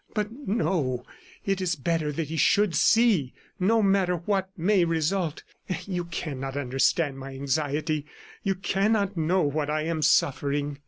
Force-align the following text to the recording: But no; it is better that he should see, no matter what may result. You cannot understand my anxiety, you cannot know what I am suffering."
But 0.15 0.31
no; 0.31 1.03
it 1.45 1.61
is 1.61 1.75
better 1.75 2.11
that 2.11 2.29
he 2.29 2.35
should 2.35 2.73
see, 2.73 3.35
no 3.59 3.83
matter 3.83 4.15
what 4.15 4.49
may 4.57 4.83
result. 4.83 5.43
You 5.85 6.05
cannot 6.05 6.57
understand 6.57 7.19
my 7.19 7.35
anxiety, 7.35 8.07
you 8.41 8.55
cannot 8.55 9.15
know 9.15 9.43
what 9.43 9.69
I 9.69 9.83
am 9.83 10.01
suffering." 10.01 10.79